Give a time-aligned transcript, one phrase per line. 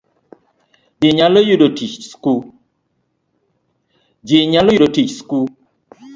[0.99, 1.39] Ji nyalo
[4.83, 5.37] yudo tich, sku